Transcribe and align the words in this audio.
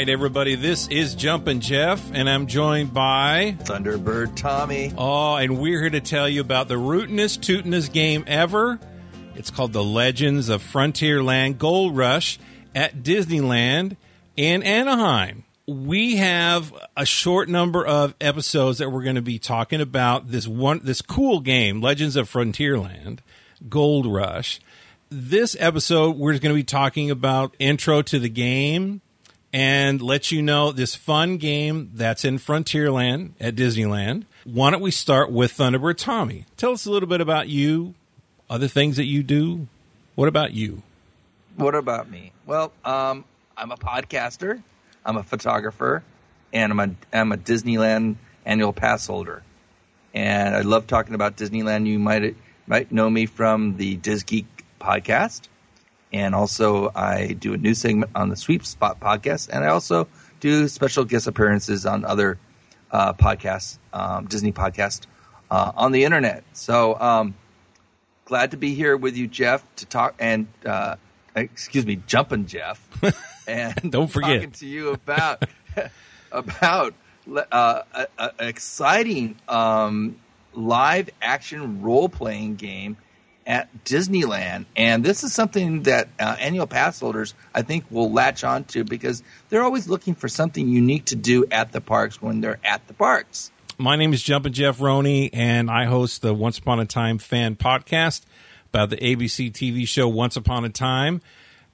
right, 0.00 0.08
everybody. 0.08 0.54
This 0.54 0.88
is 0.88 1.14
Jumpin' 1.14 1.60
Jeff, 1.60 2.10
and 2.14 2.26
I'm 2.26 2.46
joined 2.46 2.94
by 2.94 3.54
Thunderbird 3.64 4.34
Tommy. 4.34 4.94
Oh, 4.96 5.34
and 5.34 5.58
we're 5.58 5.78
here 5.78 5.90
to 5.90 6.00
tell 6.00 6.26
you 6.26 6.40
about 6.40 6.68
the 6.68 6.76
rootinest, 6.76 7.40
tootinest 7.40 7.92
game 7.92 8.24
ever. 8.26 8.80
It's 9.34 9.50
called 9.50 9.74
The 9.74 9.84
Legends 9.84 10.48
of 10.48 10.62
Frontierland 10.62 11.58
Gold 11.58 11.98
Rush 11.98 12.38
at 12.74 13.02
Disneyland 13.02 13.98
in 14.38 14.62
Anaheim. 14.62 15.44
We 15.66 16.16
have 16.16 16.72
a 16.96 17.04
short 17.04 17.50
number 17.50 17.86
of 17.86 18.14
episodes 18.22 18.78
that 18.78 18.88
we're 18.88 19.02
going 19.02 19.16
to 19.16 19.22
be 19.22 19.38
talking 19.38 19.82
about 19.82 20.30
this 20.30 20.48
one, 20.48 20.80
this 20.82 21.02
cool 21.02 21.40
game, 21.40 21.82
Legends 21.82 22.16
of 22.16 22.26
Frontierland 22.32 23.18
Gold 23.68 24.06
Rush. 24.06 24.60
This 25.10 25.54
episode, 25.60 26.16
we're 26.16 26.38
going 26.38 26.54
to 26.54 26.54
be 26.54 26.64
talking 26.64 27.10
about 27.10 27.54
intro 27.58 28.00
to 28.00 28.18
the 28.18 28.30
game 28.30 29.02
and 29.52 30.00
let 30.00 30.30
you 30.30 30.42
know 30.42 30.72
this 30.72 30.94
fun 30.94 31.36
game 31.36 31.90
that's 31.94 32.24
in 32.24 32.38
Frontierland 32.38 33.32
at 33.40 33.56
Disneyland. 33.56 34.24
Why 34.44 34.70
don't 34.70 34.80
we 34.80 34.90
start 34.90 35.30
with 35.30 35.56
Thunderbird 35.56 35.96
Tommy? 35.96 36.46
Tell 36.56 36.72
us 36.72 36.86
a 36.86 36.90
little 36.90 37.08
bit 37.08 37.20
about 37.20 37.48
you, 37.48 37.94
other 38.48 38.68
things 38.68 38.96
that 38.96 39.04
you 39.04 39.22
do. 39.22 39.66
What 40.14 40.28
about 40.28 40.52
you? 40.52 40.82
What 41.56 41.74
about 41.74 42.08
me? 42.10 42.32
Well, 42.46 42.72
um, 42.84 43.24
I'm 43.56 43.72
a 43.72 43.76
podcaster, 43.76 44.62
I'm 45.04 45.16
a 45.16 45.22
photographer, 45.22 46.02
and 46.52 46.72
I'm 46.72 46.80
a, 46.80 46.90
I'm 47.12 47.32
a 47.32 47.36
Disneyland 47.36 48.16
annual 48.44 48.72
pass 48.72 49.06
holder. 49.06 49.42
And 50.14 50.54
I 50.54 50.62
love 50.62 50.86
talking 50.86 51.14
about 51.14 51.36
Disneyland. 51.36 51.86
You 51.86 51.98
might 51.98 52.36
might 52.66 52.90
know 52.90 53.08
me 53.10 53.26
from 53.26 53.76
the 53.76 53.96
Diz 53.96 54.22
Geek 54.22 54.46
podcast. 54.80 55.42
And 56.12 56.34
also, 56.34 56.90
I 56.94 57.34
do 57.34 57.54
a 57.54 57.56
new 57.56 57.74
segment 57.74 58.10
on 58.14 58.28
the 58.30 58.36
Sweep 58.36 58.64
Spot 58.66 58.98
podcast. 58.98 59.48
And 59.52 59.64
I 59.64 59.68
also 59.68 60.08
do 60.40 60.66
special 60.68 61.04
guest 61.04 61.26
appearances 61.26 61.86
on 61.86 62.04
other 62.04 62.38
uh, 62.90 63.12
podcasts, 63.12 63.78
um, 63.92 64.26
Disney 64.26 64.52
podcasts 64.52 65.06
uh, 65.50 65.72
on 65.76 65.92
the 65.92 66.04
internet. 66.04 66.42
So, 66.52 66.98
um, 67.00 67.34
glad 68.24 68.50
to 68.50 68.56
be 68.56 68.74
here 68.74 68.96
with 68.96 69.16
you, 69.16 69.28
Jeff, 69.28 69.64
to 69.76 69.86
talk 69.86 70.14
and, 70.18 70.48
uh, 70.66 70.96
excuse 71.36 71.86
me, 71.86 72.00
jumping 72.06 72.46
Jeff. 72.46 72.86
And 73.48 73.90
Don't 73.90 74.06
forget. 74.06 74.36
talking 74.36 74.50
to 74.52 74.66
you 74.66 74.90
about, 74.90 75.42
about 76.32 76.94
uh, 77.26 77.82
exciting 78.38 79.36
um, 79.48 80.20
live 80.54 81.10
action 81.20 81.82
role 81.82 82.08
playing 82.08 82.54
game 82.54 82.96
at 83.46 83.68
Disneyland. 83.84 84.66
And 84.76 85.04
this 85.04 85.24
is 85.24 85.32
something 85.32 85.84
that 85.84 86.08
uh, 86.18 86.36
annual 86.38 86.66
pass 86.66 87.00
holders, 87.00 87.34
I 87.54 87.62
think, 87.62 87.84
will 87.90 88.12
latch 88.12 88.44
on 88.44 88.64
to 88.64 88.84
because 88.84 89.22
they're 89.48 89.62
always 89.62 89.88
looking 89.88 90.14
for 90.14 90.28
something 90.28 90.68
unique 90.68 91.06
to 91.06 91.16
do 91.16 91.46
at 91.50 91.72
the 91.72 91.80
parks 91.80 92.20
when 92.20 92.40
they're 92.40 92.60
at 92.64 92.86
the 92.86 92.94
parks. 92.94 93.50
My 93.78 93.96
name 93.96 94.12
is 94.12 94.22
Jumpin' 94.22 94.52
Jeff 94.52 94.80
Roney, 94.80 95.32
and 95.32 95.70
I 95.70 95.86
host 95.86 96.20
the 96.20 96.34
Once 96.34 96.58
Upon 96.58 96.80
a 96.80 96.84
Time 96.84 97.16
fan 97.16 97.56
podcast 97.56 98.22
about 98.68 98.90
the 98.90 98.96
ABC 98.96 99.50
TV 99.50 99.88
show 99.88 100.06
Once 100.06 100.36
Upon 100.36 100.64
a 100.64 100.68
Time. 100.68 101.22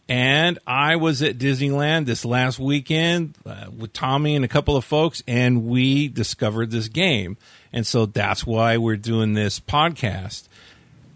And 0.08 0.60
I 0.68 0.96
was 0.96 1.20
at 1.22 1.36
Disneyland 1.36 2.06
this 2.06 2.24
last 2.24 2.60
weekend 2.60 3.36
uh, 3.44 3.66
with 3.76 3.92
Tommy 3.92 4.36
and 4.36 4.44
a 4.44 4.48
couple 4.48 4.76
of 4.76 4.84
folks, 4.84 5.20
and 5.26 5.64
we 5.64 6.06
discovered 6.06 6.70
this 6.70 6.86
game. 6.86 7.36
And 7.72 7.84
so 7.84 8.06
that's 8.06 8.46
why 8.46 8.76
we're 8.76 8.96
doing 8.96 9.32
this 9.32 9.58
podcast. 9.58 10.46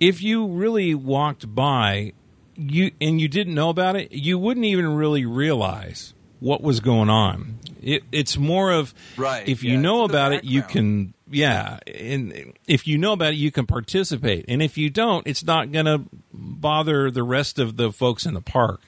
If 0.01 0.23
you 0.23 0.47
really 0.47 0.95
walked 0.95 1.55
by 1.55 2.13
you 2.57 2.91
and 3.01 3.21
you 3.21 3.29
didn't 3.29 3.55
know 3.55 3.69
about 3.69 3.97
it, 3.97 4.13
you 4.13 4.39
wouldn't 4.39 4.67
even 4.67 4.95
really 4.95 5.25
realize 5.27 6.15
what 6.41 6.63
was 6.63 6.81
going 6.81 7.11
on. 7.11 7.59
It, 7.83 8.03
it's 8.11 8.37
more 8.37 8.73
of 8.73 8.95
Right, 9.17 9.47
if 9.49 9.63
you 9.63 9.75
yeah, 9.75 9.81
know 9.81 10.05
about 10.05 10.33
it, 10.33 10.45
you 10.45 10.63
can 10.63 11.15
yeah, 11.31 11.79
and 11.87 12.55
if 12.67 12.87
you 12.87 12.99
know 12.99 13.13
about 13.13 13.35
it, 13.35 13.37
you 13.37 13.53
can 13.53 13.67
participate. 13.67 14.47
And 14.49 14.61
if 14.61 14.77
you 14.77 14.91
don't, 14.91 15.27
it's 15.27 15.45
not 15.45 15.71
going 15.71 15.87
to 15.87 16.03
bother 16.33 17.11
the 17.11 17.23
rest 17.23 17.59
of 17.59 17.77
the 17.77 17.93
folks 17.93 18.27
in 18.27 18.35
the 18.35 18.41
park. 18.41 18.81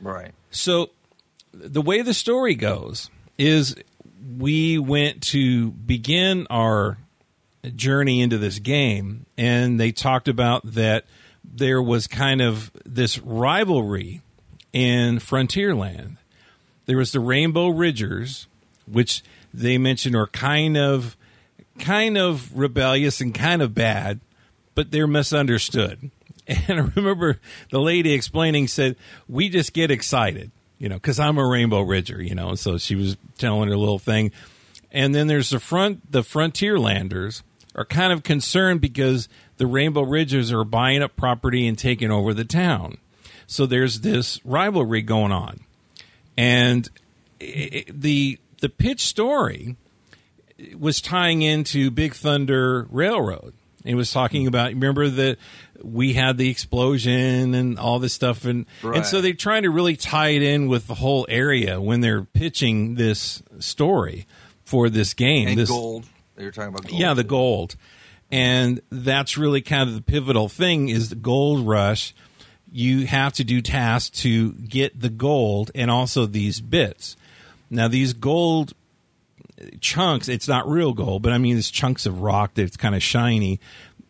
Right. 0.00 0.32
So 0.50 0.90
the 1.52 1.80
way 1.80 2.02
the 2.02 2.14
story 2.14 2.54
goes 2.54 3.10
is 3.38 3.74
we 4.38 4.78
went 4.78 5.22
to 5.22 5.70
begin 5.70 6.46
our 6.50 6.98
journey 7.70 8.20
into 8.20 8.38
this 8.38 8.58
game 8.58 9.26
and 9.36 9.80
they 9.80 9.92
talked 9.92 10.28
about 10.28 10.62
that 10.64 11.04
there 11.44 11.82
was 11.82 12.06
kind 12.06 12.40
of 12.40 12.70
this 12.84 13.18
rivalry 13.18 14.20
in 14.72 15.18
Frontierland. 15.18 16.16
There 16.86 16.98
was 16.98 17.12
the 17.12 17.20
Rainbow 17.20 17.68
Ridgers, 17.68 18.46
which 18.86 19.22
they 19.52 19.78
mentioned 19.78 20.14
are 20.16 20.26
kind 20.26 20.76
of 20.76 21.16
kind 21.78 22.16
of 22.16 22.56
rebellious 22.56 23.20
and 23.20 23.34
kind 23.34 23.62
of 23.62 23.74
bad, 23.74 24.20
but 24.74 24.90
they're 24.90 25.06
misunderstood. 25.06 26.10
And 26.48 26.78
I 26.78 26.92
remember 26.94 27.40
the 27.72 27.80
lady 27.80 28.12
explaining 28.12 28.68
said, 28.68 28.94
"We 29.26 29.48
just 29.48 29.72
get 29.72 29.90
excited, 29.90 30.52
you 30.78 30.88
know, 30.88 30.94
because 30.94 31.18
I'm 31.18 31.38
a 31.38 31.44
Rainbow 31.44 31.80
Ridger, 31.80 32.22
you 32.22 32.36
know." 32.36 32.54
So 32.54 32.78
she 32.78 32.94
was 32.94 33.16
telling 33.36 33.68
her 33.68 33.76
little 33.76 33.98
thing, 33.98 34.30
and 34.92 35.12
then 35.12 35.26
there's 35.26 35.50
the 35.50 35.58
front 35.58 36.12
the 36.12 36.20
Frontierlanders 36.20 37.42
are 37.76 37.84
kind 37.84 38.12
of 38.12 38.22
concerned 38.22 38.80
because 38.80 39.28
the 39.58 39.66
Rainbow 39.66 40.02
Ridgers 40.02 40.50
are 40.50 40.64
buying 40.64 41.02
up 41.02 41.14
property 41.14 41.66
and 41.68 41.78
taking 41.78 42.10
over 42.10 42.34
the 42.34 42.44
town. 42.44 42.98
So 43.46 43.66
there's 43.66 44.00
this 44.00 44.40
rivalry 44.44 45.02
going 45.02 45.30
on, 45.30 45.60
and 46.36 46.88
i- 47.40 47.70
i- 47.72 47.84
the 47.88 48.38
the 48.60 48.68
pitch 48.68 49.02
story 49.02 49.76
was 50.76 51.00
tying 51.00 51.42
into 51.42 51.90
Big 51.90 52.14
Thunder 52.14 52.88
Railroad. 52.90 53.52
It 53.84 53.94
was 53.94 54.10
talking 54.10 54.42
hmm. 54.42 54.48
about 54.48 54.70
remember 54.70 55.08
that 55.08 55.38
we 55.82 56.14
had 56.14 56.38
the 56.38 56.48
explosion 56.48 57.54
and 57.54 57.78
all 57.78 57.98
this 57.98 58.14
stuff 58.14 58.46
and 58.46 58.64
and 58.82 59.04
so 59.04 59.20
they're 59.20 59.34
trying 59.34 59.62
to 59.62 59.70
really 59.70 59.94
tie 59.94 60.30
it 60.30 60.42
in 60.42 60.66
with 60.68 60.86
the 60.86 60.94
whole 60.94 61.26
area 61.28 61.80
when 61.80 62.00
they're 62.00 62.22
pitching 62.22 62.94
this 62.94 63.42
story 63.60 64.26
for 64.64 64.90
this 64.90 65.14
game. 65.14 65.48
And 65.48 65.58
this, 65.58 65.70
gold. 65.70 66.06
Were 66.36 66.50
talking 66.50 66.68
about 66.68 66.86
gold. 66.86 67.00
yeah, 67.00 67.14
the 67.14 67.24
gold. 67.24 67.76
And 68.30 68.80
that's 68.90 69.38
really 69.38 69.62
kind 69.62 69.88
of 69.88 69.94
the 69.94 70.02
pivotal 70.02 70.48
thing 70.48 70.88
is 70.88 71.10
the 71.10 71.16
gold 71.16 71.66
rush. 71.66 72.14
You 72.72 73.06
have 73.06 73.32
to 73.34 73.44
do 73.44 73.62
tasks 73.62 74.20
to 74.22 74.52
get 74.52 75.00
the 75.00 75.08
gold 75.08 75.70
and 75.74 75.90
also 75.90 76.26
these 76.26 76.60
bits. 76.60 77.16
Now 77.70 77.88
these 77.88 78.12
gold 78.12 78.74
chunks, 79.80 80.28
it's 80.28 80.48
not 80.48 80.68
real 80.68 80.92
gold, 80.92 81.22
but 81.22 81.32
I 81.32 81.38
mean 81.38 81.56
it's 81.56 81.70
chunks 81.70 82.04
of 82.06 82.20
rock 82.20 82.52
that's 82.54 82.76
kind 82.76 82.94
of 82.94 83.02
shiny. 83.02 83.60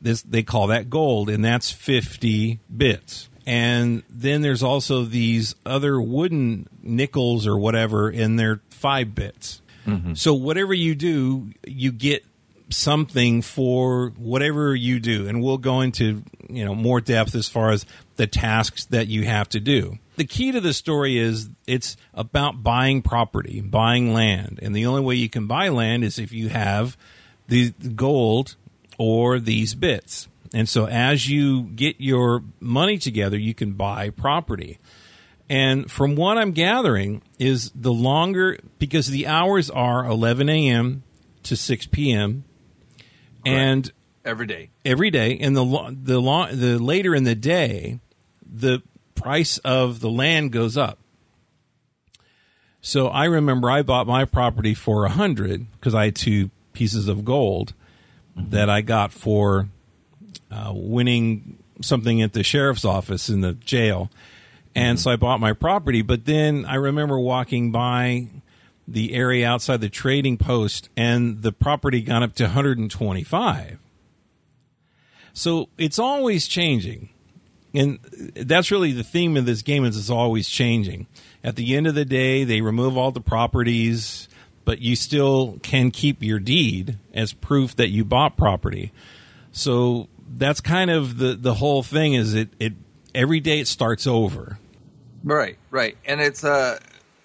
This 0.00 0.22
they 0.22 0.42
call 0.42 0.68
that 0.68 0.90
gold 0.90 1.30
and 1.30 1.44
that's 1.44 1.70
50 1.70 2.58
bits. 2.74 3.28
And 3.46 4.02
then 4.10 4.42
there's 4.42 4.62
also 4.62 5.04
these 5.04 5.54
other 5.64 6.00
wooden 6.00 6.68
nickels 6.82 7.46
or 7.46 7.56
whatever 7.56 8.08
and 8.08 8.38
they're 8.38 8.60
5 8.70 9.14
bits. 9.14 9.62
Mm-hmm. 9.86 10.14
So 10.14 10.34
whatever 10.34 10.74
you 10.74 10.94
do, 10.94 11.52
you 11.66 11.92
get 11.92 12.24
something 12.70 13.42
for 13.42 14.12
whatever 14.16 14.74
you 14.74 14.98
do, 15.00 15.28
and 15.28 15.42
we'll 15.42 15.58
go 15.58 15.80
into 15.80 16.22
you 16.48 16.64
know 16.64 16.74
more 16.74 17.00
depth 17.00 17.34
as 17.34 17.48
far 17.48 17.70
as 17.70 17.86
the 18.16 18.26
tasks 18.26 18.86
that 18.86 19.06
you 19.06 19.24
have 19.24 19.48
to 19.50 19.60
do. 19.60 19.98
The 20.16 20.24
key 20.24 20.52
to 20.52 20.60
the 20.60 20.72
story 20.72 21.18
is 21.18 21.50
it's 21.66 21.96
about 22.14 22.62
buying 22.62 23.02
property, 23.02 23.60
buying 23.60 24.12
land, 24.12 24.58
and 24.62 24.74
the 24.74 24.86
only 24.86 25.02
way 25.02 25.14
you 25.14 25.28
can 25.28 25.46
buy 25.46 25.68
land 25.68 26.04
is 26.04 26.18
if 26.18 26.32
you 26.32 26.48
have 26.48 26.96
the 27.48 27.70
gold 27.94 28.56
or 28.98 29.38
these 29.38 29.74
bits. 29.74 30.28
And 30.54 30.68
so 30.68 30.86
as 30.86 31.28
you 31.28 31.64
get 31.64 31.96
your 31.98 32.42
money 32.60 32.98
together, 32.98 33.36
you 33.36 33.54
can 33.54 33.72
buy 33.72 34.10
property. 34.10 34.78
And 35.48 35.90
from 35.90 36.16
what 36.16 36.38
I'm 36.38 36.52
gathering, 36.52 37.22
is 37.38 37.70
the 37.74 37.92
longer 37.92 38.58
because 38.78 39.08
the 39.08 39.26
hours 39.26 39.70
are 39.70 40.04
11 40.04 40.48
a.m. 40.48 41.04
to 41.44 41.56
6 41.56 41.86
p.m. 41.86 42.44
and 43.44 43.90
every 44.24 44.46
day. 44.46 44.70
every 44.84 45.10
day, 45.10 45.38
and 45.38 45.56
the 45.56 45.64
lo- 45.64 45.90
the 45.90 46.20
lo- 46.20 46.50
the 46.52 46.78
later 46.78 47.14
in 47.14 47.22
the 47.24 47.36
day, 47.36 48.00
the 48.44 48.82
price 49.14 49.58
of 49.58 50.00
the 50.00 50.10
land 50.10 50.50
goes 50.52 50.76
up. 50.76 50.98
So 52.80 53.08
I 53.08 53.24
remember 53.24 53.70
I 53.70 53.82
bought 53.82 54.06
my 54.06 54.24
property 54.24 54.74
for 54.74 55.04
a 55.04 55.10
hundred 55.10 55.70
because 55.72 55.94
I 55.94 56.06
had 56.06 56.16
two 56.16 56.50
pieces 56.72 57.08
of 57.08 57.24
gold 57.24 57.72
that 58.36 58.68
I 58.68 58.80
got 58.80 59.12
for 59.12 59.68
uh, 60.50 60.72
winning 60.74 61.58
something 61.80 62.22
at 62.22 62.32
the 62.32 62.42
sheriff's 62.42 62.84
office 62.84 63.28
in 63.28 63.40
the 63.40 63.54
jail. 63.54 64.10
And 64.76 64.98
mm-hmm. 64.98 65.02
so 65.02 65.10
I 65.10 65.16
bought 65.16 65.40
my 65.40 65.54
property, 65.54 66.02
but 66.02 66.26
then 66.26 66.66
I 66.66 66.74
remember 66.74 67.18
walking 67.18 67.72
by 67.72 68.28
the 68.86 69.14
area 69.14 69.48
outside 69.48 69.80
the 69.80 69.88
trading 69.88 70.36
post 70.36 70.90
and 70.96 71.40
the 71.40 71.50
property 71.50 72.02
got 72.02 72.22
up 72.22 72.34
to 72.34 72.44
125. 72.44 73.78
So 75.32 75.70
it's 75.78 75.98
always 75.98 76.46
changing. 76.46 77.08
and 77.74 77.98
that's 78.34 78.70
really 78.70 78.92
the 78.92 79.02
theme 79.02 79.36
of 79.38 79.46
this 79.46 79.62
game 79.62 79.84
is 79.86 79.96
it's 79.96 80.10
always 80.10 80.46
changing. 80.46 81.06
At 81.42 81.56
the 81.56 81.74
end 81.74 81.86
of 81.86 81.94
the 81.94 82.04
day, 82.04 82.44
they 82.44 82.60
remove 82.60 82.98
all 82.98 83.12
the 83.12 83.20
properties, 83.20 84.28
but 84.66 84.80
you 84.80 84.94
still 84.94 85.58
can 85.62 85.90
keep 85.90 86.22
your 86.22 86.38
deed 86.38 86.98
as 87.14 87.32
proof 87.32 87.74
that 87.76 87.88
you 87.88 88.04
bought 88.04 88.36
property. 88.36 88.92
So 89.52 90.08
that's 90.36 90.60
kind 90.60 90.90
of 90.90 91.16
the 91.16 91.34
the 91.34 91.54
whole 91.54 91.82
thing. 91.82 92.12
Is 92.12 92.34
it 92.34 92.50
it 92.58 92.74
every 93.14 93.40
day 93.40 93.60
it 93.60 93.68
starts 93.68 94.06
over. 94.06 94.58
Right, 95.26 95.58
right, 95.72 95.96
and 96.04 96.20
it's 96.20 96.44
uh, 96.44 96.78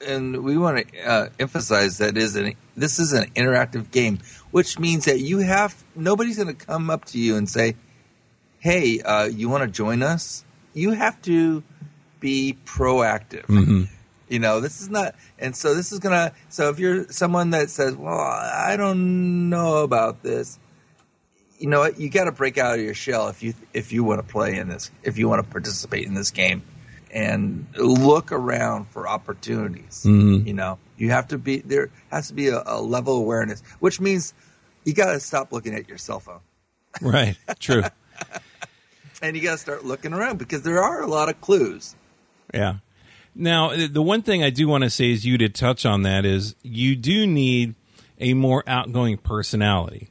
and 0.05 0.43
we 0.43 0.57
want 0.57 0.91
to 0.91 1.07
uh, 1.07 1.29
emphasize 1.39 1.99
that 1.99 2.17
is 2.17 2.35
an 2.35 2.55
this 2.75 2.97
is 2.97 3.13
an 3.13 3.25
interactive 3.35 3.91
game, 3.91 4.17
which 4.49 4.79
means 4.79 5.05
that 5.05 5.19
you 5.19 5.37
have 5.37 5.83
nobody's 5.95 6.37
going 6.37 6.47
to 6.47 6.65
come 6.65 6.89
up 6.89 7.05
to 7.05 7.19
you 7.19 7.35
and 7.35 7.47
say, 7.47 7.75
"Hey, 8.57 9.01
uh, 9.01 9.25
you 9.25 9.49
want 9.49 9.65
to 9.65 9.69
join 9.69 10.01
us?" 10.01 10.43
You 10.73 10.91
have 10.91 11.21
to 11.23 11.61
be 12.19 12.57
proactive. 12.65 13.45
Mm-hmm. 13.45 13.83
You 14.29 14.39
know, 14.39 14.61
this 14.61 14.81
is 14.81 14.89
not, 14.89 15.13
and 15.37 15.55
so 15.55 15.75
this 15.75 15.91
is 15.91 15.99
gonna. 15.99 16.31
So 16.49 16.69
if 16.69 16.79
you're 16.79 17.07
someone 17.11 17.51
that 17.51 17.69
says, 17.69 17.95
"Well, 17.95 18.19
I 18.19 18.77
don't 18.77 19.51
know 19.51 19.83
about 19.83 20.23
this," 20.23 20.57
you 21.59 21.69
know 21.69 21.81
what? 21.81 21.99
You 21.99 22.09
got 22.09 22.23
to 22.23 22.31
break 22.31 22.57
out 22.57 22.79
of 22.79 22.83
your 22.83 22.95
shell 22.95 23.27
if 23.27 23.43
you 23.43 23.53
if 23.75 23.91
you 23.91 24.03
want 24.03 24.25
to 24.25 24.27
play 24.27 24.57
in 24.57 24.69
this, 24.69 24.89
if 25.03 25.19
you 25.19 25.29
want 25.29 25.45
to 25.45 25.51
participate 25.51 26.07
in 26.07 26.15
this 26.15 26.31
game, 26.31 26.63
and 27.11 27.65
look 27.75 28.31
around 28.31 28.87
for 28.87 29.07
opportunities. 29.07 30.03
Mhm. 30.05 30.45
You 30.45 30.53
know, 30.53 30.79
you 30.97 31.09
have 31.11 31.27
to 31.29 31.37
be 31.37 31.59
there. 31.59 31.89
Has 32.11 32.29
to 32.29 32.33
be 32.33 32.47
a, 32.47 32.63
a 32.65 32.81
level 32.81 33.15
of 33.15 33.21
awareness, 33.21 33.61
which 33.79 33.99
means 33.99 34.33
you 34.85 34.93
got 34.93 35.11
to 35.13 35.19
stop 35.19 35.51
looking 35.51 35.75
at 35.75 35.87
your 35.87 35.97
cell 35.97 36.19
phone 36.19 36.39
Right. 37.01 37.37
True. 37.59 37.83
and 39.21 39.35
you 39.35 39.41
got 39.43 39.51
to 39.51 39.57
start 39.57 39.85
looking 39.85 40.13
around 40.13 40.39
because 40.39 40.63
there 40.63 40.81
are 40.81 41.01
a 41.01 41.07
lot 41.07 41.29
of 41.29 41.39
clues. 41.41 41.95
Yeah. 42.53 42.75
Now, 43.33 43.75
the 43.87 44.01
one 44.01 44.23
thing 44.23 44.43
I 44.43 44.49
do 44.49 44.67
want 44.67 44.83
to 44.83 44.89
say 44.89 45.11
is 45.11 45.25
you 45.25 45.37
to 45.37 45.47
touch 45.47 45.85
on 45.85 46.01
that 46.03 46.25
is 46.25 46.55
you 46.63 46.95
do 46.97 47.25
need 47.25 47.75
a 48.19 48.33
more 48.33 48.63
outgoing 48.67 49.17
personality. 49.17 50.09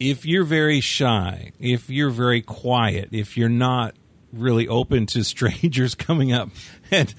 If 0.00 0.26
you're 0.26 0.44
very 0.44 0.80
shy, 0.80 1.52
if 1.60 1.88
you're 1.88 2.10
very 2.10 2.42
quiet, 2.42 3.08
if 3.12 3.36
you're 3.36 3.48
not 3.48 3.94
really 4.32 4.68
open 4.68 5.06
to 5.06 5.24
strangers 5.24 5.94
coming 5.94 6.32
up 6.32 6.50
and 6.90 7.14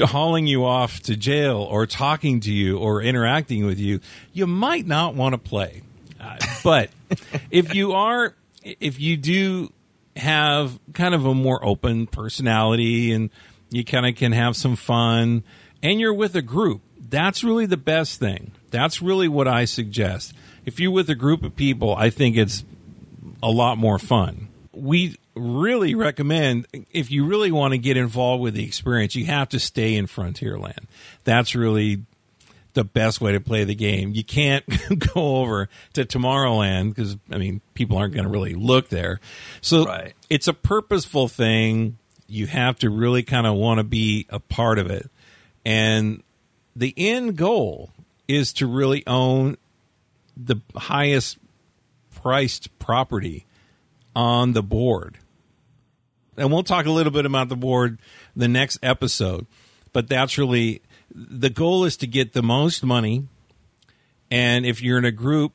hauling 0.00 0.46
you 0.46 0.64
off 0.64 1.00
to 1.00 1.16
jail 1.16 1.58
or 1.58 1.86
talking 1.86 2.40
to 2.40 2.52
you 2.52 2.78
or 2.78 3.02
interacting 3.02 3.64
with 3.66 3.78
you, 3.78 4.00
you 4.32 4.46
might 4.46 4.86
not 4.86 5.14
want 5.14 5.32
to 5.34 5.38
play. 5.38 5.82
Uh, 6.20 6.36
but 6.64 6.90
if 7.50 7.74
you 7.74 7.92
are, 7.92 8.34
if 8.62 9.00
you 9.00 9.16
do 9.16 9.72
have 10.16 10.78
kind 10.94 11.14
of 11.14 11.24
a 11.24 11.34
more 11.34 11.64
open 11.64 12.06
personality 12.06 13.12
and 13.12 13.30
you 13.70 13.84
kind 13.84 14.06
of 14.06 14.16
can 14.16 14.32
have 14.32 14.56
some 14.56 14.76
fun 14.76 15.44
and 15.82 16.00
you're 16.00 16.14
with 16.14 16.34
a 16.34 16.42
group, 16.42 16.82
that's 17.08 17.44
really 17.44 17.66
the 17.66 17.76
best 17.76 18.18
thing. 18.18 18.52
That's 18.70 19.00
really 19.00 19.28
what 19.28 19.48
I 19.48 19.64
suggest. 19.64 20.34
If 20.66 20.80
you're 20.80 20.90
with 20.90 21.08
a 21.08 21.14
group 21.14 21.42
of 21.42 21.56
people, 21.56 21.94
I 21.94 22.10
think 22.10 22.36
it's 22.36 22.64
a 23.42 23.50
lot 23.50 23.78
more 23.78 23.98
fun. 23.98 24.48
We 24.72 25.16
really 25.38 25.94
recommend 25.94 26.66
if 26.92 27.10
you 27.10 27.24
really 27.26 27.52
want 27.52 27.72
to 27.72 27.78
get 27.78 27.96
involved 27.96 28.42
with 28.42 28.54
the 28.54 28.64
experience, 28.64 29.14
you 29.14 29.26
have 29.26 29.48
to 29.50 29.58
stay 29.58 29.94
in 29.94 30.06
Frontierland. 30.06 30.84
That's 31.24 31.54
really 31.54 32.02
the 32.74 32.84
best 32.84 33.20
way 33.20 33.32
to 33.32 33.40
play 33.40 33.64
the 33.64 33.74
game. 33.74 34.12
You 34.12 34.22
can't 34.22 34.64
go 35.14 35.38
over 35.38 35.68
to 35.94 36.04
Tomorrowland 36.04 36.94
because 36.94 37.16
I 37.32 37.38
mean 37.38 37.60
people 37.74 37.96
aren't 37.96 38.14
going 38.14 38.24
to 38.24 38.30
really 38.30 38.54
look 38.54 38.88
there. 38.88 39.20
So 39.60 39.84
Right. 39.84 40.14
it's 40.28 40.48
a 40.48 40.52
purposeful 40.54 41.28
thing. 41.28 41.98
You 42.26 42.46
have 42.46 42.78
to 42.80 42.90
really 42.90 43.22
kind 43.22 43.46
of 43.46 43.54
want 43.54 43.78
to 43.78 43.84
be 43.84 44.26
a 44.28 44.38
part 44.38 44.78
of 44.78 44.90
it. 44.90 45.10
And 45.64 46.22
the 46.76 46.94
end 46.96 47.36
goal 47.36 47.90
is 48.28 48.52
to 48.54 48.66
really 48.66 49.02
own 49.06 49.56
the 50.36 50.56
highest 50.76 51.38
priced 52.14 52.78
property 52.78 53.46
on 54.14 54.52
the 54.52 54.62
board. 54.62 55.18
And 56.38 56.52
we'll 56.52 56.62
talk 56.62 56.86
a 56.86 56.90
little 56.90 57.12
bit 57.12 57.26
about 57.26 57.48
the 57.48 57.56
board 57.56 57.98
the 58.36 58.48
next 58.48 58.78
episode, 58.82 59.46
but 59.92 60.08
that's 60.08 60.38
really 60.38 60.82
the 61.14 61.50
goal 61.50 61.84
is 61.84 61.96
to 61.98 62.06
get 62.06 62.32
the 62.32 62.42
most 62.42 62.84
money. 62.84 63.26
And 64.30 64.66
if 64.66 64.82
you're 64.82 64.98
in 64.98 65.04
a 65.04 65.12
group, 65.12 65.52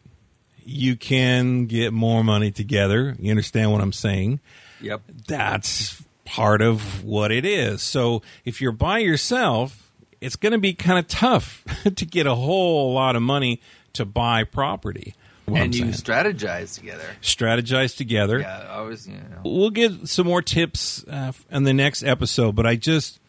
you 0.65 0.95
can 0.95 1.65
get 1.65 1.93
more 1.93 2.23
money 2.23 2.51
together. 2.51 3.15
You 3.19 3.31
understand 3.31 3.71
what 3.71 3.81
I'm 3.81 3.93
saying? 3.93 4.39
Yep. 4.81 5.01
That's 5.27 6.03
part 6.25 6.61
of 6.61 7.03
what 7.03 7.31
it 7.31 7.45
is. 7.45 7.81
So 7.81 8.21
if 8.45 8.61
you're 8.61 8.71
by 8.71 8.99
yourself, 8.99 9.91
it's 10.21 10.35
going 10.35 10.53
to 10.53 10.57
be 10.57 10.73
kind 10.73 10.99
of 10.99 11.07
tough 11.07 11.63
to 11.95 12.05
get 12.05 12.27
a 12.27 12.35
whole 12.35 12.93
lot 12.93 13.15
of 13.15 13.21
money 13.21 13.61
to 13.93 14.05
buy 14.05 14.43
property. 14.43 15.15
What 15.45 15.61
and 15.61 15.75
you 15.75 15.85
strategize 15.87 16.75
together. 16.75 17.05
strategize 17.21 17.97
together. 17.97 18.39
Yeah, 18.39 18.67
I 18.69 18.81
was. 18.81 19.07
You 19.07 19.15
know. 19.15 19.41
We'll 19.43 19.71
get 19.71 20.07
some 20.07 20.25
more 20.25 20.41
tips 20.41 21.03
uh, 21.07 21.33
in 21.51 21.63
the 21.63 21.73
next 21.73 22.03
episode, 22.03 22.55
but 22.55 22.65
I 22.65 22.75
just 22.77 23.19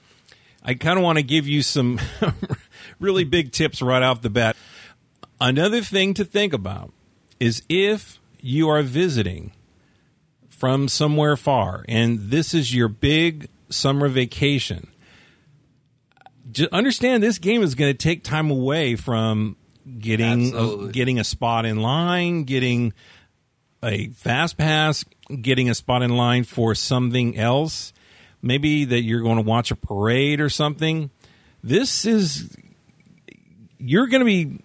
I 0.63 0.75
kind 0.75 0.99
of 0.99 1.05
want 1.05 1.19
to 1.19 1.25
give 1.25 1.47
you 1.47 1.63
some 1.63 2.01
really 3.01 3.25
big 3.25 3.53
tips 3.53 3.83
right 3.83 4.03
off 4.03 4.23
the 4.23 4.31
bat. 4.31 4.57
Another 5.41 5.83
thing 5.83 6.15
to 6.15 6.25
think 6.25 6.53
about 6.53 6.93
is 7.41 7.63
if 7.69 8.19
you 8.41 8.69
are 8.69 8.83
visiting 8.83 9.53
from 10.49 10.89
somewhere 10.89 11.37
far 11.37 11.85
and 11.89 12.31
this 12.31 12.55
is 12.55 12.75
your 12.75 12.89
big 12.89 13.49
summer 13.69 14.09
vacation, 14.09 14.87
just 16.51 16.73
understand 16.73 17.23
this 17.23 17.39
game 17.39 17.63
is 17.63 17.75
going 17.75 17.93
to 17.93 17.99
take 17.99 18.23
time 18.23 18.51
away 18.51 18.97
from 18.97 19.57
getting 19.99 20.47
Absolutely. 20.47 20.93
getting 20.93 21.19
a 21.19 21.25
spot 21.25 21.67
in 21.67 21.77
line, 21.81 22.45
getting 22.45 22.93
a 23.83 24.09
fast 24.09 24.57
pass, 24.57 25.05
getting 25.43 25.69
a 25.69 25.75
spot 25.75 26.03
in 26.03 26.17
line 26.17 26.45
for 26.45 26.75
something 26.75 27.37
else, 27.37 27.93
maybe 28.41 28.85
that 28.87 29.03
you're 29.03 29.21
going 29.23 29.37
to 29.37 29.43
watch 29.43 29.71
a 29.71 29.77
parade 29.77 30.41
or 30.41 30.49
something. 30.49 31.11
This 31.63 32.05
is 32.05 32.57
you're 33.79 34.07
going 34.07 34.21
to 34.21 34.25
be 34.25 34.59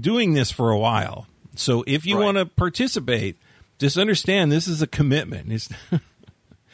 doing 0.00 0.32
this 0.34 0.50
for 0.50 0.70
a 0.70 0.78
while. 0.78 1.26
So 1.56 1.84
if 1.86 2.06
you 2.06 2.16
Right. 2.18 2.24
want 2.24 2.38
to 2.38 2.46
participate, 2.46 3.36
just 3.78 3.98
understand 3.98 4.50
this 4.50 4.66
is 4.68 4.80
a 4.82 4.86
commitment. 4.86 5.68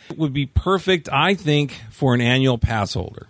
It 0.08 0.18
would 0.18 0.32
be 0.32 0.46
perfect, 0.46 1.08
I 1.12 1.34
think, 1.34 1.82
for 1.90 2.14
an 2.14 2.20
annual 2.20 2.58
pass 2.58 2.94
holder. 2.94 3.28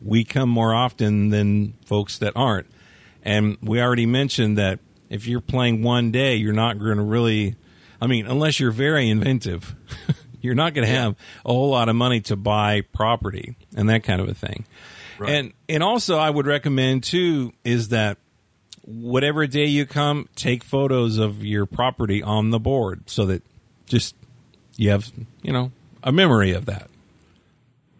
We 0.00 0.22
come 0.22 0.48
more 0.48 0.72
often 0.72 1.30
than 1.30 1.72
folks 1.84 2.18
that 2.18 2.34
aren't. 2.36 2.68
And 3.22 3.58
we 3.62 3.80
already 3.80 4.06
mentioned 4.06 4.58
that 4.58 4.80
if 5.08 5.26
you're 5.26 5.40
playing 5.40 5.82
one 5.82 6.10
day, 6.10 6.36
you're 6.36 6.52
not 6.52 6.78
going 6.78 6.96
to 6.96 7.02
really, 7.02 7.56
I 8.00 8.06
mean, 8.06 8.26
unless 8.26 8.60
you're 8.60 8.70
very 8.70 9.10
inventive, 9.10 9.74
you're 10.40 10.54
not 10.54 10.74
going 10.74 10.86
to 10.86 10.92
have 10.92 11.16
a 11.44 11.52
whole 11.52 11.70
lot 11.70 11.88
of 11.88 11.96
money 11.96 12.20
to 12.22 12.36
buy 12.36 12.80
property 12.80 13.56
and 13.76 13.88
that 13.88 14.04
kind 14.04 14.20
of 14.20 14.28
a 14.28 14.34
thing. 14.34 14.64
Right. 15.18 15.32
And 15.32 15.52
and 15.68 15.82
also 15.82 16.16
I 16.16 16.30
would 16.30 16.46
recommend 16.46 17.04
too 17.04 17.52
is 17.62 17.88
that 17.88 18.16
whatever 18.82 19.46
day 19.46 19.66
you 19.66 19.84
come, 19.84 20.28
take 20.34 20.64
photos 20.64 21.18
of 21.18 21.44
your 21.44 21.66
property 21.66 22.22
on 22.22 22.50
the 22.50 22.58
board 22.58 23.02
so 23.10 23.26
that 23.26 23.42
just 23.84 24.14
you 24.76 24.90
have, 24.90 25.12
you 25.42 25.52
know, 25.52 25.72
a 26.02 26.10
memory 26.10 26.52
of 26.52 26.66
that. 26.66 26.88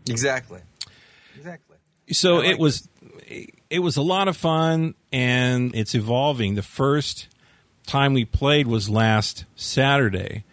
Exactly. 0.08 0.60
Exactly. 1.36 1.76
So 2.10 2.36
like 2.36 2.48
it 2.48 2.58
was 2.58 2.88
it 3.70 3.78
was 3.78 3.96
a 3.96 4.02
lot 4.02 4.28
of 4.28 4.37
fun 4.37 4.94
and 5.12 5.75
it's 5.75 5.94
evolving. 5.94 6.54
The 6.54 6.62
first 6.62 7.28
time 7.87 8.12
we 8.12 8.25
played 8.25 8.66
was 8.66 8.88
last 8.90 9.44
Saturday 9.56 10.44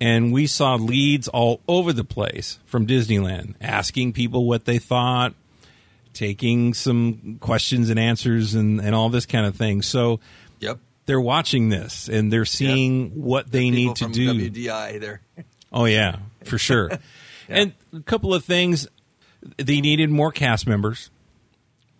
and 0.00 0.32
we 0.32 0.46
saw 0.46 0.74
leads 0.76 1.28
all 1.28 1.60
over 1.68 1.92
the 1.92 2.04
place 2.04 2.58
from 2.64 2.86
Disneyland 2.86 3.54
asking 3.60 4.12
people 4.12 4.46
what 4.46 4.64
they 4.64 4.78
thought, 4.78 5.34
taking 6.12 6.74
some 6.74 7.38
questions 7.40 7.90
and 7.90 7.98
answers 7.98 8.54
and, 8.54 8.80
and 8.80 8.94
all 8.94 9.08
this 9.08 9.26
kind 9.26 9.46
of 9.46 9.56
thing. 9.56 9.82
So 9.82 10.20
Yep. 10.60 10.78
they're 11.06 11.20
watching 11.20 11.68
this 11.68 12.08
and 12.08 12.32
they're 12.32 12.44
seeing 12.44 13.10
what 13.22 13.50
they 13.52 13.70
People 13.70 13.74
need 13.74 13.96
to 13.96 14.08
do. 14.08 14.50
WDI 14.50 15.00
there. 15.00 15.20
Oh 15.72 15.84
yeah, 15.84 16.16
for 16.44 16.58
sure. 16.58 16.90
And 17.46 17.74
a 17.92 18.00
couple 18.00 18.32
of 18.32 18.42
things 18.42 18.88
they 19.58 19.82
needed 19.82 20.08
more 20.08 20.32
cast 20.32 20.66
members 20.66 21.10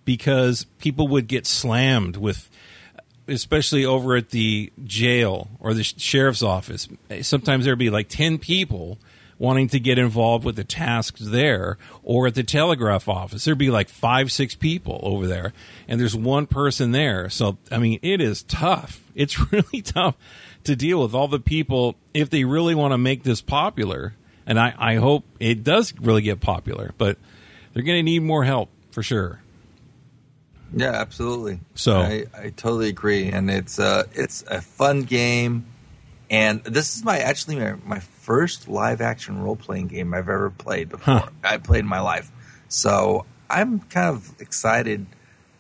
because 0.05 0.65
people 0.79 1.09
would 1.09 1.27
get 1.27 1.47
slammed 1.47 2.17
with 2.17 2.51
especially 3.27 3.85
over 3.85 4.17
at 4.17 4.31
the 4.31 4.73
jail 4.85 5.49
or 5.59 5.73
the 5.75 5.83
sheriff's 5.83 6.43
office. 6.43 6.89
Sometimes 7.23 7.65
there'd 7.65 7.79
be 7.79 7.91
like 7.91 8.09
10 8.09 8.39
people 8.39 8.99
wanting 9.39 9.69
to 9.69 9.81
get 9.81 9.99
involved 9.99 10.45
with 10.45 10.57
the 10.57 10.65
tasks 10.65 11.21
there 11.21 11.77
or 12.03 12.27
at 12.27 12.35
the 12.35 12.43
telegraph 12.43 13.09
office. 13.09 13.45
There'd 13.45 13.59
be 13.59 13.71
like 13.71 13.89
5 13.89 14.31
6 14.31 14.55
people 14.57 15.01
over 15.03 15.27
there 15.27 15.53
and 15.89 16.01
there's 16.01 16.15
one 16.15 16.47
person 16.47 16.93
there. 16.93 17.29
So 17.31 17.59
I 17.71 17.79
mean, 17.79 17.99
it 18.03 18.21
is 18.21 18.43
tough. 18.43 19.01
It's 19.15 19.53
really 19.53 19.81
tough 19.81 20.17
to 20.65 20.75
deal 20.75 21.01
with 21.01 21.15
all 21.15 21.29
the 21.29 21.39
people 21.39 21.95
if 22.13 22.31
they 22.31 22.43
really 22.43 22.75
want 22.75 22.91
to 22.91 22.99
make 22.99 23.23
this 23.23 23.41
popular 23.41 24.15
and 24.45 24.59
I, 24.59 24.75
I 24.77 24.95
hope 24.97 25.25
it 25.39 25.63
does 25.63 25.95
really 26.01 26.23
get 26.23 26.41
popular. 26.41 26.91
But 26.99 27.17
they're 27.73 27.85
going 27.85 27.99
to 27.99 28.03
need 28.03 28.25
more 28.25 28.43
help 28.43 28.71
for 28.91 29.05
sure. 29.05 29.41
Yeah, 30.77 30.93
absolutely. 30.93 31.61
So- 31.75 32.01
I, 32.01 32.25
I 32.37 32.51
totally 32.51 32.89
agree, 32.89 33.29
and 33.31 33.51
it's 33.51 33.79
uh 33.79 34.05
it's 34.13 34.43
a 34.49 34.61
fun 34.61 35.03
game, 35.03 35.67
and 36.31 36.63
this 36.65 36.97
is 36.97 37.05
my 37.05 37.19
actually 37.19 37.57
my, 37.57 37.75
my 37.85 37.99
first 38.01 38.69
live 38.69 39.01
action 39.01 39.43
role 39.43 39.57
playing 39.57 39.89
game 39.89 40.15
I've 40.15 40.29
ever 40.29 40.51
played 40.51 40.89
before. 40.89 41.15
Huh. 41.15 41.29
I 41.43 41.59
played 41.59 41.81
in 41.81 41.87
my 41.87 42.01
life, 42.01 42.31
so 42.69 43.25
I'm 43.49 43.81
kind 43.81 44.09
of 44.17 44.35
excited 44.41 45.07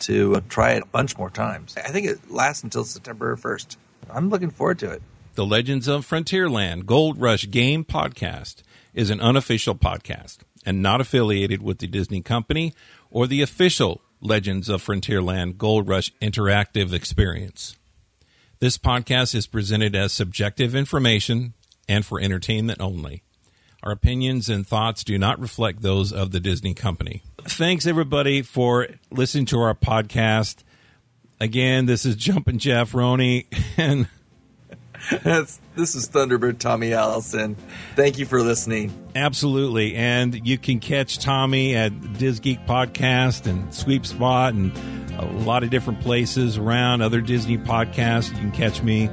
to 0.00 0.40
try 0.48 0.72
it 0.72 0.82
a 0.82 0.86
bunch 0.86 1.16
more 1.16 1.30
times. 1.30 1.76
I 1.76 1.88
think 1.90 2.06
it 2.06 2.30
lasts 2.30 2.62
until 2.64 2.84
September 2.84 3.36
first. 3.36 3.78
I'm 4.10 4.28
looking 4.28 4.50
forward 4.50 4.78
to 4.80 4.90
it. 4.90 5.02
The 5.34 5.46
Legends 5.46 5.88
of 5.88 6.06
Frontierland 6.08 6.86
Gold 6.86 7.20
Rush 7.20 7.50
Game 7.50 7.84
Podcast 7.84 8.62
is 8.92 9.10
an 9.10 9.20
unofficial 9.20 9.74
podcast 9.74 10.38
and 10.66 10.82
not 10.82 11.00
affiliated 11.00 11.62
with 11.62 11.78
the 11.78 11.86
Disney 11.86 12.20
Company 12.20 12.72
or 13.10 13.26
the 13.26 13.42
official 13.42 14.00
Legends 14.24 14.70
of 14.70 14.82
Frontierland 14.82 15.58
Gold 15.58 15.86
Rush 15.86 16.10
interactive 16.20 16.92
experience. 16.94 17.76
This 18.58 18.78
podcast 18.78 19.34
is 19.34 19.46
presented 19.46 19.94
as 19.94 20.12
subjective 20.12 20.74
information 20.74 21.52
and 21.86 22.06
for 22.06 22.18
entertainment 22.18 22.80
only. 22.80 23.22
Our 23.82 23.92
opinions 23.92 24.48
and 24.48 24.66
thoughts 24.66 25.04
do 25.04 25.18
not 25.18 25.38
reflect 25.38 25.82
those 25.82 26.10
of 26.10 26.30
the 26.30 26.40
Disney 26.40 26.72
Company. 26.72 27.22
Thanks, 27.42 27.86
everybody, 27.86 28.40
for 28.40 28.88
listening 29.10 29.44
to 29.46 29.58
our 29.58 29.74
podcast. 29.74 30.64
Again, 31.38 31.84
this 31.84 32.06
is 32.06 32.16
Jumpin' 32.16 32.58
Jeff 32.58 32.94
Roney, 32.94 33.46
and 33.76 34.08
That's, 35.22 35.60
this 35.76 35.94
is 35.94 36.08
Thunderbird 36.08 36.58
Tommy 36.58 36.92
Allison. 36.92 37.56
Thank 37.96 38.18
you 38.18 38.26
for 38.26 38.42
listening. 38.42 38.92
Absolutely. 39.14 39.94
And 39.94 40.46
you 40.46 40.58
can 40.58 40.80
catch 40.80 41.18
Tommy 41.18 41.74
at 41.76 42.14
Diz 42.18 42.40
Geek 42.40 42.66
Podcast 42.66 43.46
and 43.46 43.72
Sweep 43.74 44.06
Spot 44.06 44.54
and 44.54 44.72
a 45.18 45.24
lot 45.24 45.62
of 45.62 45.70
different 45.70 46.00
places 46.00 46.58
around 46.58 47.02
other 47.02 47.20
Disney 47.20 47.58
podcasts. 47.58 48.30
You 48.30 48.36
can 48.36 48.52
catch 48.52 48.82
me 48.82 49.08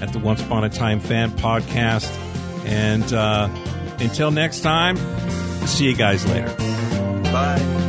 at 0.00 0.12
the 0.12 0.18
Once 0.18 0.42
Upon 0.42 0.64
a 0.64 0.70
Time 0.70 1.00
Fan 1.00 1.30
Podcast. 1.32 2.10
And 2.66 3.12
uh, 3.12 3.48
until 4.00 4.30
next 4.30 4.60
time, 4.60 4.96
see 5.66 5.88
you 5.88 5.96
guys 5.96 6.26
later. 6.26 6.54
Bye. 7.32 7.85